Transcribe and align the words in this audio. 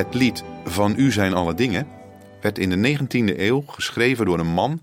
Het 0.00 0.14
lied 0.14 0.44
Van 0.64 0.94
U 0.96 1.12
zijn 1.12 1.34
alle 1.34 1.54
dingen 1.54 1.86
werd 2.40 2.58
in 2.58 2.70
de 2.70 2.98
19e 2.98 3.38
eeuw 3.38 3.60
geschreven 3.60 4.24
door 4.26 4.38
een 4.38 4.52
man 4.52 4.82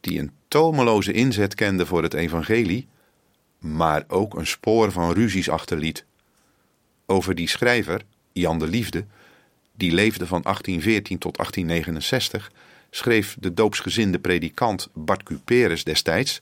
die 0.00 0.18
een 0.18 0.30
tomeloze 0.48 1.12
inzet 1.12 1.54
kende 1.54 1.86
voor 1.86 2.02
het 2.02 2.14
evangelie, 2.14 2.86
maar 3.58 4.04
ook 4.08 4.34
een 4.34 4.46
spoor 4.46 4.92
van 4.92 5.12
ruzies 5.12 5.50
achterliet. 5.50 6.04
Over 7.06 7.34
die 7.34 7.48
schrijver, 7.48 8.02
Jan 8.32 8.58
de 8.58 8.66
Liefde, 8.66 9.04
die 9.74 9.92
leefde 9.92 10.26
van 10.26 10.42
1814 10.42 11.18
tot 11.18 11.36
1869, 11.36 12.52
schreef 12.90 13.36
de 13.40 13.54
doopsgezinde 13.54 14.18
predikant 14.18 14.88
Bart 14.92 15.22
Cuperus 15.22 15.84
destijds: 15.84 16.40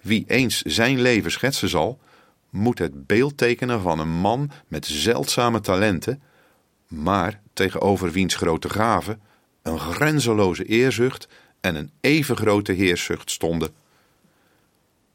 Wie 0.00 0.24
eens 0.26 0.62
zijn 0.62 1.00
leven 1.00 1.30
schetsen 1.30 1.68
zal, 1.68 1.98
moet 2.50 2.78
het 2.78 3.06
beeld 3.06 3.36
tekenen 3.36 3.80
van 3.80 3.98
een 3.98 4.20
man 4.20 4.50
met 4.68 4.86
zeldzame 4.86 5.60
talenten, 5.60 6.22
maar 6.90 7.40
tegenover 7.52 8.10
wiens 8.10 8.34
grote 8.34 8.68
gaven 8.68 9.20
een 9.62 9.78
grenzeloze 9.78 10.64
eerzucht 10.64 11.28
en 11.60 11.74
een 11.74 11.90
even 12.00 12.36
grote 12.36 12.72
heerszucht 12.72 13.30
stonden. 13.30 13.70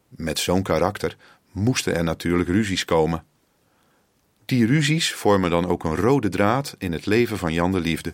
Met 0.07 0.39
zo'n 0.39 0.63
karakter 0.63 1.17
moesten 1.51 1.95
er 1.95 2.03
natuurlijk 2.03 2.49
ruzies 2.49 2.85
komen. 2.85 3.23
Die 4.45 4.65
ruzies 4.65 5.13
vormen 5.13 5.49
dan 5.49 5.67
ook 5.67 5.83
een 5.83 5.95
rode 5.95 6.29
draad 6.29 6.75
in 6.77 6.91
het 6.91 7.05
leven 7.05 7.37
van 7.37 7.53
Jan 7.53 7.71
de 7.71 7.79
Liefde. 7.79 8.13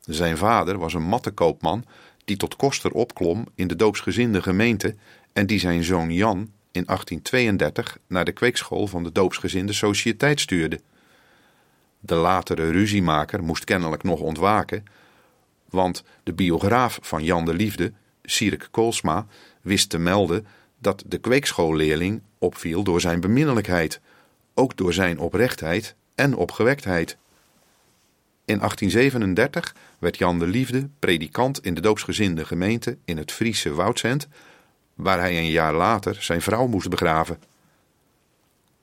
Zijn 0.00 0.36
vader 0.36 0.78
was 0.78 0.94
een 0.94 1.08
mattenkoopman 1.08 1.84
die 2.24 2.36
tot 2.36 2.56
koster 2.56 2.90
opklom 2.90 3.46
in 3.54 3.68
de 3.68 3.76
doopsgezinde 3.76 4.42
gemeente 4.42 4.94
en 5.32 5.46
die 5.46 5.58
zijn 5.58 5.84
zoon 5.84 6.12
Jan 6.12 6.38
in 6.72 6.84
1832 6.84 7.98
naar 8.06 8.24
de 8.24 8.32
kweekschool 8.32 8.86
van 8.86 9.02
de 9.02 9.12
doopsgezinde 9.12 9.72
sociëteit 9.72 10.40
stuurde. 10.40 10.80
De 12.06 12.14
latere 12.14 12.70
ruziemaker 12.70 13.42
moest 13.42 13.64
kennelijk 13.64 14.02
nog 14.02 14.20
ontwaken, 14.20 14.84
want 15.70 16.04
de 16.22 16.32
biograaf 16.32 16.98
van 17.02 17.24
Jan 17.24 17.44
de 17.44 17.54
Liefde, 17.54 17.92
Sierik 18.22 18.68
Koolsma, 18.70 19.26
wist 19.62 19.90
te 19.90 19.98
melden 19.98 20.46
dat 20.78 21.02
de 21.06 21.18
kweekschoolleerling 21.18 22.22
opviel 22.38 22.82
door 22.82 23.00
zijn 23.00 23.20
beminnelijkheid, 23.20 24.00
ook 24.54 24.76
door 24.76 24.92
zijn 24.92 25.18
oprechtheid 25.18 25.94
en 26.14 26.36
opgewektheid. 26.36 27.16
In 28.44 28.58
1837 28.58 29.74
werd 29.98 30.18
Jan 30.18 30.38
de 30.38 30.46
Liefde 30.46 30.88
predikant 30.98 31.64
in 31.64 31.74
de 31.74 31.80
doopsgezinde 31.80 32.44
gemeente 32.44 32.96
in 33.04 33.16
het 33.16 33.32
Friese 33.32 33.74
Woudsend, 33.74 34.28
waar 34.94 35.18
hij 35.18 35.38
een 35.38 35.50
jaar 35.50 35.74
later 35.74 36.22
zijn 36.22 36.42
vrouw 36.42 36.66
moest 36.66 36.88
begraven. 36.88 37.38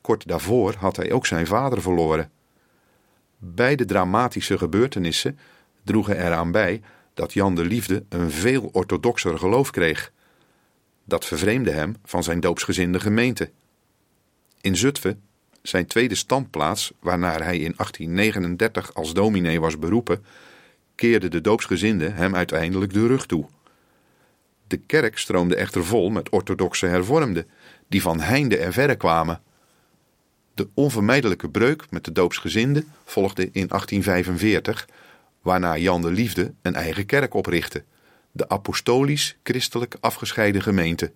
Kort 0.01 0.27
daarvoor 0.27 0.75
had 0.77 0.95
hij 0.95 1.11
ook 1.11 1.25
zijn 1.25 1.47
vader 1.47 1.81
verloren. 1.81 2.31
Beide 3.45 3.85
dramatische 3.85 4.57
gebeurtenissen 4.57 5.39
droegen 5.83 6.17
eraan 6.17 6.51
bij 6.51 6.81
dat 7.13 7.33
Jan 7.33 7.55
de 7.55 7.65
Liefde 7.65 8.03
een 8.09 8.31
veel 8.31 8.69
orthodoxer 8.71 9.37
geloof 9.37 9.71
kreeg. 9.71 10.11
Dat 11.03 11.25
vervreemde 11.25 11.71
hem 11.71 11.95
van 12.05 12.23
zijn 12.23 12.39
doopsgezinde 12.39 12.99
gemeente. 12.99 13.51
In 14.61 14.75
Zutphen, 14.75 15.21
zijn 15.61 15.85
tweede 15.85 16.15
standplaats 16.15 16.93
waarnaar 16.99 17.43
hij 17.43 17.55
in 17.57 17.73
1839 17.77 18.93
als 18.93 19.13
dominee 19.13 19.59
was 19.59 19.79
beroepen, 19.79 20.25
keerde 20.95 21.27
de 21.27 21.41
doopsgezinde 21.41 22.09
hem 22.09 22.35
uiteindelijk 22.35 22.93
de 22.93 23.07
rug 23.07 23.25
toe. 23.25 23.45
De 24.67 24.77
kerk 24.77 25.17
stroomde 25.17 25.55
echter 25.55 25.85
vol 25.85 26.09
met 26.09 26.29
orthodoxe 26.29 26.85
hervormden, 26.85 27.47
die 27.87 28.01
van 28.01 28.19
heinde 28.19 28.57
en 28.57 28.73
verre 28.73 28.95
kwamen. 28.95 29.41
De 30.53 30.67
onvermijdelijke 30.73 31.49
breuk 31.49 31.85
met 31.89 32.05
de 32.05 32.11
doopsgezinde 32.11 32.83
volgde 33.05 33.43
in 33.43 33.67
1845, 33.67 34.87
waarna 35.41 35.77
Jan 35.77 36.01
de 36.01 36.11
Liefde 36.11 36.53
een 36.61 36.75
eigen 36.75 37.05
kerk 37.05 37.33
oprichtte, 37.33 37.83
de 38.31 38.49
apostolisch-christelijk 38.49 39.95
afgescheiden 39.99 40.61
gemeente. 40.61 41.11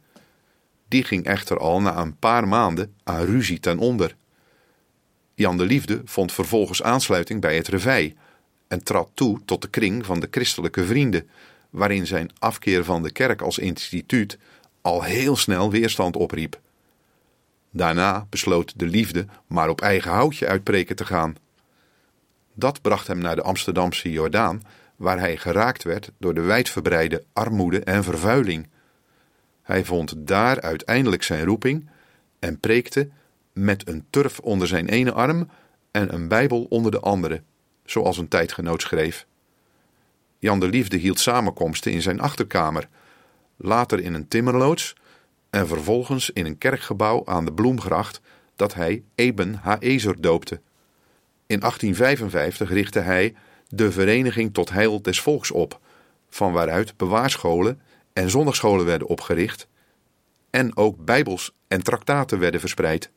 Die 0.87 1.03
ging 1.03 1.25
echter 1.25 1.57
al 1.57 1.81
na 1.81 1.97
een 1.97 2.17
paar 2.17 2.47
maanden 2.47 2.93
aan 3.03 3.25
ruzie 3.25 3.59
ten 3.59 3.77
onder. 3.77 4.15
Jan 5.33 5.57
de 5.57 5.65
Liefde 5.65 6.01
vond 6.05 6.31
vervolgens 6.31 6.83
aansluiting 6.83 7.41
bij 7.41 7.55
het 7.55 7.67
revij 7.67 8.15
en 8.67 8.83
trad 8.83 9.09
toe 9.13 9.39
tot 9.45 9.61
de 9.61 9.69
kring 9.69 10.05
van 10.05 10.19
de 10.19 10.27
christelijke 10.31 10.85
vrienden, 10.85 11.29
waarin 11.69 12.07
zijn 12.07 12.31
afkeer 12.39 12.83
van 12.83 13.03
de 13.03 13.11
kerk 13.11 13.41
als 13.41 13.57
instituut 13.57 14.37
al 14.81 15.03
heel 15.03 15.35
snel 15.35 15.71
weerstand 15.71 16.15
opriep. 16.15 16.59
Daarna 17.77 18.27
besloot 18.29 18.79
de 18.79 18.85
liefde 18.85 19.25
maar 19.47 19.69
op 19.69 19.81
eigen 19.81 20.11
houtje 20.11 20.47
uitpreken 20.47 20.95
te 20.95 21.05
gaan. 21.05 21.35
Dat 22.53 22.81
bracht 22.81 23.07
hem 23.07 23.17
naar 23.17 23.35
de 23.35 23.41
Amsterdamse 23.41 24.11
Jordaan, 24.11 24.61
waar 24.95 25.19
hij 25.19 25.37
geraakt 25.37 25.83
werd 25.83 26.11
door 26.17 26.33
de 26.33 26.41
wijdverbreide 26.41 27.23
armoede 27.33 27.79
en 27.79 28.03
vervuiling. 28.03 28.69
Hij 29.61 29.85
vond 29.85 30.27
daar 30.27 30.61
uiteindelijk 30.61 31.23
zijn 31.23 31.45
roeping 31.45 31.89
en 32.39 32.59
preekte 32.59 33.09
met 33.53 33.87
een 33.87 34.05
turf 34.09 34.39
onder 34.39 34.67
zijn 34.67 34.87
ene 34.87 35.11
arm 35.11 35.49
en 35.91 36.13
een 36.13 36.27
Bijbel 36.27 36.65
onder 36.69 36.91
de 36.91 36.99
andere, 36.99 37.41
zoals 37.85 38.17
een 38.17 38.27
tijdgenoot 38.27 38.81
schreef. 38.81 39.25
Jan 40.39 40.59
de 40.59 40.67
Liefde 40.67 40.97
hield 40.97 41.19
samenkomsten 41.19 41.91
in 41.91 42.01
zijn 42.01 42.19
achterkamer, 42.19 42.87
later 43.57 43.99
in 43.99 44.13
een 44.13 44.27
timmerloods 44.27 44.95
en 45.57 45.67
vervolgens 45.67 46.29
in 46.29 46.45
een 46.45 46.57
kerkgebouw 46.57 47.21
aan 47.25 47.45
de 47.45 47.53
Bloemgracht 47.53 48.21
dat 48.55 48.73
hij 48.73 49.03
Eben 49.15 49.53
Haezer 49.53 50.21
doopte. 50.21 50.61
In 51.47 51.59
1855 51.59 52.69
richtte 52.69 52.99
hij 52.99 53.35
de 53.67 53.91
Vereniging 53.91 54.53
tot 54.53 54.69
Heil 54.69 55.01
des 55.01 55.21
Volks 55.21 55.51
op, 55.51 55.79
van 56.29 56.51
waaruit 56.51 56.97
bewaarscholen 56.97 57.81
en 58.13 58.29
zondagscholen 58.29 58.85
werden 58.85 59.07
opgericht 59.07 59.67
en 60.49 60.77
ook 60.77 61.05
bijbels 61.05 61.53
en 61.67 61.83
traktaten 61.83 62.39
werden 62.39 62.59
verspreid. 62.59 63.11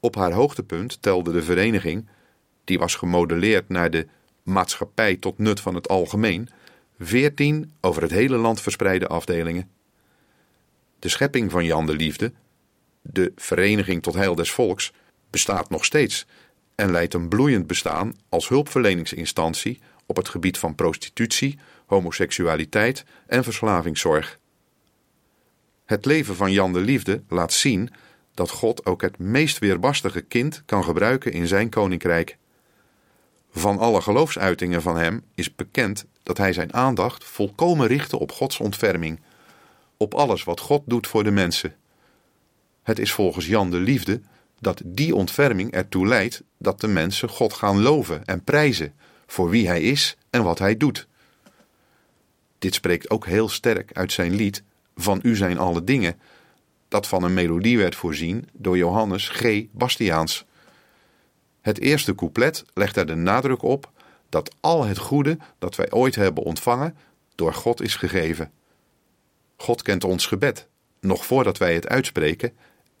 Op 0.00 0.14
haar 0.14 0.32
hoogtepunt 0.32 1.02
telde 1.02 1.32
de 1.32 1.42
vereniging, 1.42 2.08
die 2.64 2.78
was 2.78 2.94
gemodelleerd 2.94 3.68
naar 3.68 3.90
de 3.90 4.06
maatschappij 4.42 5.16
tot 5.16 5.38
nut 5.38 5.60
van 5.60 5.74
het 5.74 5.88
algemeen, 5.88 6.48
veertien 6.98 7.72
over 7.80 8.02
het 8.02 8.10
hele 8.10 8.36
land 8.36 8.60
verspreide 8.60 9.06
afdelingen. 9.06 9.77
De 10.98 11.08
schepping 11.08 11.50
van 11.50 11.64
Jan 11.64 11.86
de 11.86 11.96
Liefde, 11.96 12.32
de 13.02 13.32
Vereniging 13.36 14.02
tot 14.02 14.14
Heil 14.14 14.34
des 14.34 14.50
Volks, 14.50 14.92
bestaat 15.30 15.70
nog 15.70 15.84
steeds 15.84 16.26
en 16.74 16.90
leidt 16.90 17.14
een 17.14 17.28
bloeiend 17.28 17.66
bestaan 17.66 18.14
als 18.28 18.48
hulpverleningsinstantie 18.48 19.80
op 20.06 20.16
het 20.16 20.28
gebied 20.28 20.58
van 20.58 20.74
prostitutie, 20.74 21.58
homoseksualiteit 21.86 23.04
en 23.26 23.44
verslavingszorg. 23.44 24.38
Het 25.84 26.04
leven 26.04 26.36
van 26.36 26.52
Jan 26.52 26.72
de 26.72 26.80
Liefde 26.80 27.22
laat 27.28 27.52
zien 27.52 27.90
dat 28.34 28.50
God 28.50 28.86
ook 28.86 29.02
het 29.02 29.18
meest 29.18 29.58
weerbarstige 29.58 30.20
kind 30.20 30.62
kan 30.66 30.84
gebruiken 30.84 31.32
in 31.32 31.46
zijn 31.46 31.68
koninkrijk. 31.68 32.36
Van 33.50 33.78
alle 33.78 34.00
geloofsuitingen 34.00 34.82
van 34.82 34.96
hem 34.96 35.24
is 35.34 35.54
bekend 35.54 36.06
dat 36.22 36.38
hij 36.38 36.52
zijn 36.52 36.74
aandacht 36.74 37.24
volkomen 37.24 37.86
richtte 37.86 38.18
op 38.18 38.32
Gods 38.32 38.58
ontferming, 38.58 39.20
op 39.98 40.14
alles 40.14 40.44
wat 40.44 40.60
God 40.60 40.82
doet 40.86 41.06
voor 41.06 41.24
de 41.24 41.30
mensen. 41.30 41.76
Het 42.82 42.98
is 42.98 43.12
volgens 43.12 43.46
Jan 43.46 43.70
de 43.70 43.78
Liefde 43.78 44.20
dat 44.60 44.82
die 44.84 45.14
ontferming 45.14 45.72
ertoe 45.72 46.06
leidt 46.06 46.42
dat 46.58 46.80
de 46.80 46.88
mensen 46.88 47.28
God 47.28 47.52
gaan 47.52 47.82
loven 47.82 48.24
en 48.24 48.44
prijzen 48.44 48.94
voor 49.26 49.50
wie 49.50 49.68
hij 49.68 49.82
is 49.82 50.16
en 50.30 50.42
wat 50.42 50.58
hij 50.58 50.76
doet. 50.76 51.06
Dit 52.58 52.74
spreekt 52.74 53.10
ook 53.10 53.26
heel 53.26 53.48
sterk 53.48 53.90
uit 53.92 54.12
zijn 54.12 54.34
lied 54.34 54.62
Van 54.96 55.20
U 55.22 55.36
zijn 55.36 55.58
alle 55.58 55.84
dingen, 55.84 56.20
dat 56.88 57.06
van 57.06 57.22
een 57.22 57.34
melodie 57.34 57.78
werd 57.78 57.94
voorzien 57.94 58.48
door 58.52 58.76
Johannes 58.76 59.28
G. 59.28 59.64
Bastiaans. 59.70 60.44
Het 61.60 61.80
eerste 61.80 62.14
couplet 62.14 62.64
legt 62.74 62.96
er 62.96 63.06
de 63.06 63.14
nadruk 63.14 63.62
op 63.62 63.90
dat 64.28 64.54
al 64.60 64.84
het 64.84 64.98
goede 64.98 65.38
dat 65.58 65.76
wij 65.76 65.90
ooit 65.90 66.14
hebben 66.14 66.44
ontvangen 66.44 66.96
door 67.34 67.54
God 67.54 67.80
is 67.80 67.94
gegeven. 67.96 68.50
God 69.60 69.82
kent 69.82 70.04
ons 70.04 70.26
gebed, 70.26 70.68
nog 71.00 71.26
voordat 71.26 71.58
wij 71.58 71.74
het 71.74 71.88
uitspreken, 71.88 72.52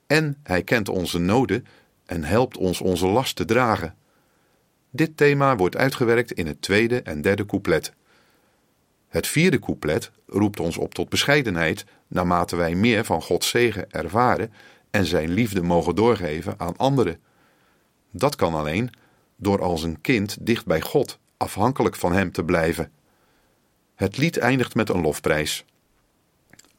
en 0.06 0.38
hij 0.42 0.62
kent 0.62 0.88
onze 0.88 1.18
noden 1.18 1.66
en 2.06 2.24
helpt 2.24 2.56
ons 2.56 2.80
onze 2.80 3.06
last 3.06 3.36
te 3.36 3.44
dragen. 3.44 3.94
Dit 4.90 5.16
thema 5.16 5.56
wordt 5.56 5.76
uitgewerkt 5.76 6.32
in 6.32 6.46
het 6.46 6.62
tweede 6.62 7.02
en 7.02 7.22
derde 7.22 7.46
couplet. 7.46 7.92
Het 9.08 9.26
vierde 9.26 9.58
couplet 9.58 10.10
roept 10.26 10.60
ons 10.60 10.76
op 10.76 10.94
tot 10.94 11.08
bescheidenheid 11.08 11.84
naarmate 12.06 12.56
wij 12.56 12.74
meer 12.74 13.04
van 13.04 13.22
Gods 13.22 13.48
zegen 13.48 13.90
ervaren 13.90 14.52
en 14.90 15.04
zijn 15.04 15.30
liefde 15.30 15.62
mogen 15.62 15.94
doorgeven 15.94 16.54
aan 16.56 16.76
anderen. 16.76 17.20
Dat 18.10 18.36
kan 18.36 18.54
alleen 18.54 18.90
door 19.36 19.62
als 19.62 19.82
een 19.82 20.00
kind 20.00 20.36
dicht 20.40 20.66
bij 20.66 20.80
God, 20.80 21.18
afhankelijk 21.36 21.96
van 21.96 22.12
Hem 22.12 22.32
te 22.32 22.44
blijven. 22.44 22.92
Het 23.94 24.16
lied 24.16 24.38
eindigt 24.38 24.74
met 24.74 24.88
een 24.88 25.00
lofprijs. 25.00 25.64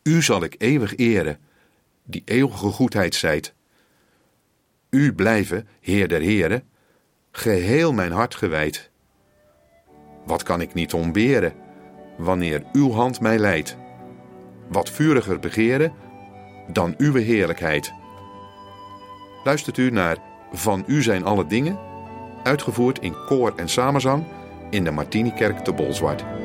U 0.04 0.22
zal 0.22 0.44
ik 0.44 0.56
eeuwig 0.58 0.96
eren, 0.96 1.40
die 2.04 2.22
eeuwige 2.26 2.68
goedheid 2.68 3.16
zijt. 3.16 3.54
U 4.90 5.14
blijven, 5.14 5.68
Heer 5.80 6.08
der 6.08 6.22
Heren, 6.22 6.64
geheel 7.32 7.94
mijn 7.94 8.12
hart 8.12 8.36
gewijd. 8.36 8.90
Wat 10.26 10.44
kan 10.44 10.62
ik 10.62 10.74
niet 10.74 10.94
ontberen, 10.94 11.54
wanneer 12.18 12.64
uw 12.74 12.92
hand 12.92 13.20
mij 13.20 13.40
leidt? 13.40 13.78
Wat 14.68 14.90
vuriger 14.90 15.40
begeren 15.40 15.94
dan 16.68 16.94
uw 16.98 17.14
heerlijkheid. 17.14 17.94
Luistert 19.44 19.78
u 19.78 19.90
naar 19.92 20.18
Van 20.52 20.84
U 20.88 21.02
zijn 21.02 21.24
alle 21.24 21.46
dingen, 21.46 21.80
uitgevoerd 22.44 23.00
in 23.00 23.16
koor 23.26 23.54
en 23.56 23.70
samenzang 23.70 24.24
in 24.70 24.84
de 24.84 24.92
Martinikerk 24.92 25.60
te 25.60 25.74
Bolzwart. 25.74 26.39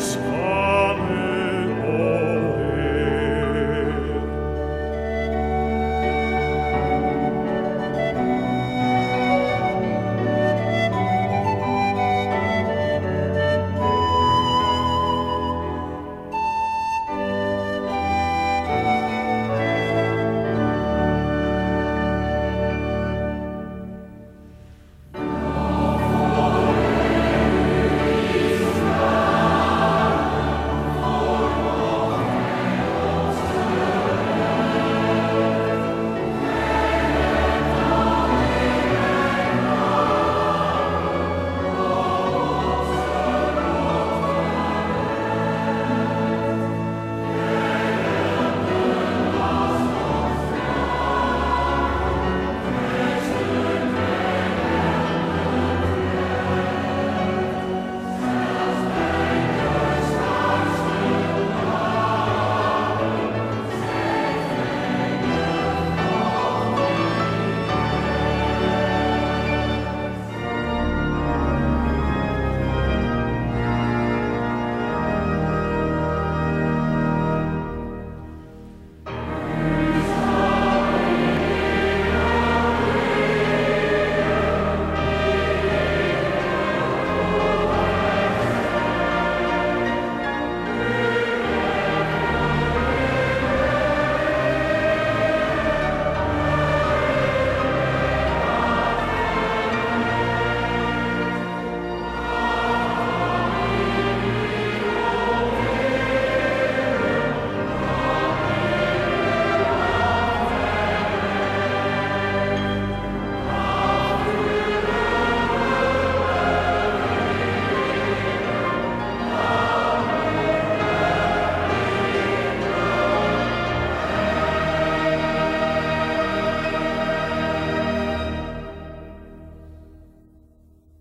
Ooit 0.00 0.39